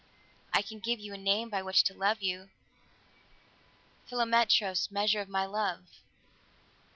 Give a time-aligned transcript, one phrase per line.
[0.51, 2.49] "I can give you a name by which to love you.
[4.09, 4.89] Philometros!
[4.89, 5.83] Measure of my love!"